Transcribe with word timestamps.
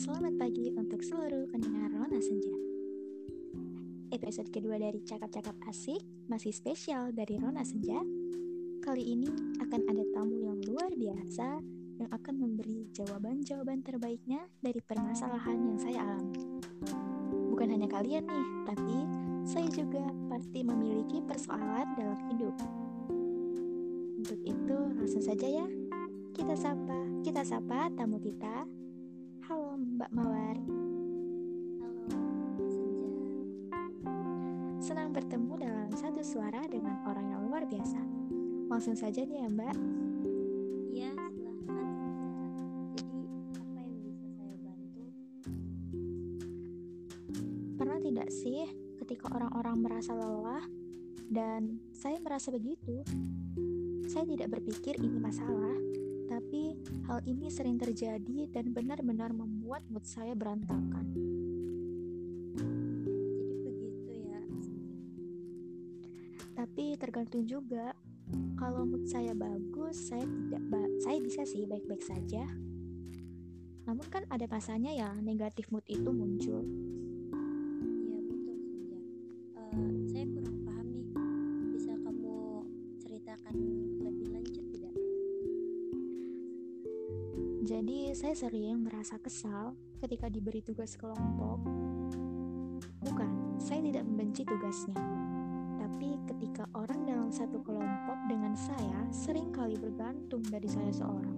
selamat 0.00 0.32
pagi 0.40 0.72
untuk 0.72 1.04
seluruh 1.04 1.44
pendengar 1.52 1.92
Rona 1.92 2.16
Senja. 2.24 2.56
Episode 4.08 4.48
kedua 4.48 4.80
dari 4.80 5.04
Cakap-Cakap 5.04 5.60
Asik 5.68 6.00
masih 6.24 6.56
spesial 6.56 7.12
dari 7.12 7.36
Rona 7.36 7.60
Senja. 7.60 8.00
Kali 8.80 9.12
ini 9.12 9.28
akan 9.60 9.80
ada 9.92 10.00
tamu 10.16 10.40
yang 10.40 10.56
luar 10.64 10.88
biasa 10.96 11.60
yang 12.00 12.08
akan 12.08 12.34
memberi 12.40 12.88
jawaban-jawaban 12.96 13.84
terbaiknya 13.84 14.40
dari 14.64 14.80
permasalahan 14.80 15.68
yang 15.68 15.76
saya 15.76 16.00
alami. 16.00 16.40
Bukan 17.52 17.68
hanya 17.76 17.88
kalian 17.92 18.24
nih, 18.24 18.48
tapi 18.72 18.96
saya 19.44 19.68
juga 19.68 20.08
pasti 20.32 20.64
memiliki 20.64 21.20
persoalan 21.28 21.92
dalam 21.92 22.20
hidup. 22.32 22.56
Untuk 24.16 24.40
itu, 24.48 24.78
langsung 24.96 25.20
saja 25.20 25.44
ya. 25.44 25.66
Kita 26.32 26.56
sapa, 26.56 27.09
kita 27.20 27.44
sapa 27.44 27.92
tamu 27.92 28.16
kita. 28.16 28.64
Halo 29.44 29.76
Mbak 29.76 30.08
Mawar. 30.08 30.56
Halo, 31.76 32.64
Senja. 32.64 33.12
Senang 34.80 35.12
bertemu 35.12 35.52
dalam 35.60 35.92
satu 35.92 36.24
suara 36.24 36.64
dengan 36.64 36.96
orang 37.04 37.28
yang 37.28 37.44
luar 37.44 37.68
biasa. 37.68 38.00
Langsung 38.72 38.96
saja 38.96 39.20
nih 39.20 39.36
ya 39.36 39.48
Mbak. 39.52 39.76
Iya, 40.96 41.12
silahkan. 41.36 41.88
Jadi, 42.96 43.20
apa 43.52 43.78
yang 43.84 43.96
bisa 44.00 44.26
saya 44.40 44.56
bantu? 44.64 45.04
Pernah 47.76 47.98
tidak 48.00 48.28
sih 48.32 48.64
ketika 48.96 49.28
orang-orang 49.36 49.76
merasa 49.76 50.16
lelah 50.16 50.64
dan 51.28 51.84
saya 51.92 52.16
merasa 52.16 52.48
begitu? 52.48 53.04
Saya 54.08 54.24
tidak 54.24 54.56
berpikir 54.56 54.96
ini 54.96 55.20
masalah, 55.20 55.76
tapi 56.26 56.69
hal 57.10 57.26
ini 57.26 57.50
sering 57.50 57.74
terjadi 57.74 58.46
dan 58.54 58.70
benar-benar 58.70 59.34
membuat 59.34 59.82
mood 59.90 60.06
saya 60.06 60.30
berantakan. 60.30 61.10
Jadi 62.54 63.50
begitu 63.66 64.30
ya. 64.30 64.38
Tapi 66.54 66.94
tergantung 67.02 67.50
juga. 67.50 67.98
Kalau 68.54 68.86
mood 68.86 69.10
saya 69.10 69.34
bagus, 69.34 70.06
saya 70.06 70.22
tidak 70.22 70.62
ba- 70.70 70.94
saya 71.02 71.18
bisa 71.18 71.42
sih 71.42 71.66
baik-baik 71.66 71.98
saja. 71.98 72.46
Namun 73.90 74.06
kan 74.06 74.22
ada 74.30 74.46
masanya 74.46 74.94
ya 74.94 75.10
negatif 75.18 75.66
mood 75.74 75.82
itu 75.90 76.14
muncul. 76.14 76.62
Iya, 78.06 78.18
betul 78.22 78.54
Senja. 78.70 78.98
Eh, 79.58 79.94
saya 80.14 80.26
Jadi 87.90 88.14
saya 88.14 88.38
sering 88.38 88.86
merasa 88.86 89.18
kesal 89.18 89.74
ketika 89.98 90.30
diberi 90.30 90.62
tugas 90.62 90.94
kelompok. 90.94 91.58
Bukan, 93.02 93.58
saya 93.58 93.82
tidak 93.82 94.06
membenci 94.06 94.46
tugasnya. 94.46 94.94
Tapi 95.74 96.14
ketika 96.30 96.70
orang 96.78 97.02
dalam 97.02 97.34
satu 97.34 97.58
kelompok 97.58 98.14
dengan 98.30 98.54
saya 98.54 99.10
sering 99.10 99.50
kali 99.50 99.74
bergantung 99.74 100.38
dari 100.46 100.70
saya 100.70 100.86
seorang. 100.94 101.34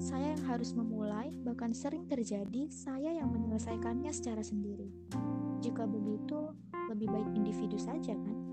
Saya 0.00 0.40
yang 0.40 0.44
harus 0.48 0.72
memulai, 0.72 1.36
bahkan 1.44 1.76
sering 1.76 2.08
terjadi 2.08 2.72
saya 2.72 3.12
yang 3.12 3.28
menyelesaikannya 3.28 4.08
secara 4.08 4.40
sendiri. 4.40 4.88
Jika 5.60 5.84
begitu, 5.84 6.48
lebih 6.88 7.12
baik 7.12 7.28
individu 7.36 7.76
saja 7.76 8.16
kan? 8.16 8.51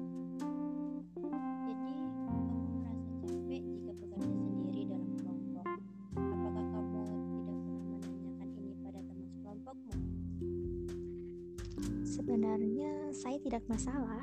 Sebenarnya 12.19 13.15
saya 13.15 13.39
tidak 13.39 13.63
masalah. 13.71 14.19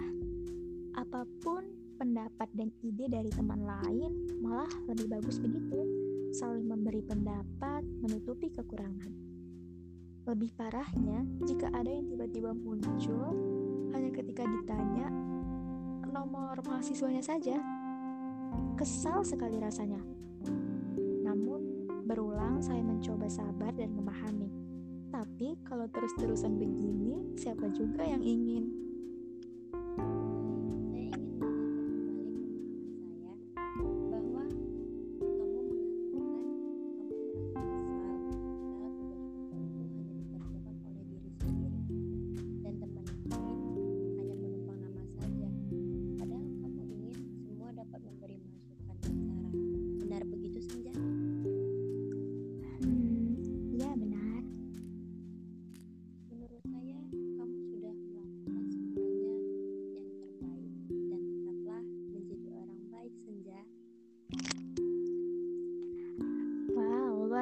Apa 1.01 1.25
pun 1.41 1.65
pendapat 1.97 2.45
dan 2.53 2.69
ide 2.85 3.09
dari 3.09 3.33
teman 3.33 3.65
lain, 3.65 4.37
malah 4.45 4.69
lebih 4.85 5.09
bagus 5.09 5.41
begitu. 5.41 5.81
Saling 6.29 6.69
memberi 6.69 7.01
pendapat, 7.01 7.81
menutupi 8.05 8.53
kekurangan. 8.53 9.09
Lebih 10.29 10.53
parahnya, 10.61 11.25
jika 11.49 11.73
ada 11.73 11.89
yang 11.89 12.05
tiba-tiba 12.13 12.53
muncul 12.53 13.33
hanya 13.97 14.13
ketika 14.13 14.45
ditanya 14.45 15.09
nomor 16.13 16.61
mahasiswanya 16.69 17.25
saja. 17.25 17.57
Kesal 18.77 19.25
sekali 19.25 19.57
rasanya. 19.57 20.05
Namun, 21.25 21.89
berulang 22.05 22.61
saya 22.61 22.85
mencoba 22.85 23.25
sabar 23.25 23.73
dan 23.73 23.89
memahami. 23.97 24.66
Tapi 25.17 25.57
kalau 25.65 25.89
terus-terusan 25.89 26.61
begini, 26.61 27.41
siapa 27.41 27.73
juga 27.73 28.05
yang 28.05 28.21
ingin? 28.21 28.86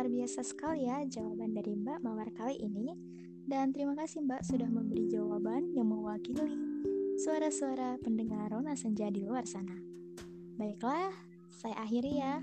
Luar 0.04 0.20
biasa 0.20 0.44
sekali 0.44 0.84
ya 0.84 1.00
jawaban 1.08 1.56
dari 1.56 1.72
Mbak 1.80 2.04
Mawar 2.04 2.28
kali 2.36 2.60
ini. 2.60 2.92
Dan 3.48 3.72
terima 3.72 3.96
kasih 3.96 4.20
Mbak 4.28 4.44
sudah 4.44 4.68
memberi 4.68 5.08
jawaban 5.08 5.72
yang 5.72 5.88
mewakili 5.88 6.60
suara-suara 7.16 7.96
pendengar 8.04 8.52
Rona 8.52 8.76
Senja 8.76 9.08
di 9.08 9.24
luar 9.24 9.48
sana. 9.48 9.72
Baiklah, 10.60 11.08
saya 11.48 11.80
akhiri 11.80 12.20
ya 12.20 12.36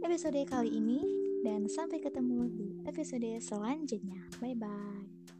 episode 0.00 0.40
kali 0.48 0.80
ini 0.80 1.04
dan 1.44 1.68
sampai 1.68 2.00
ketemu 2.00 2.48
di 2.48 2.68
episode 2.88 3.36
selanjutnya. 3.44 4.24
Bye 4.40 4.56
bye. 4.56 5.35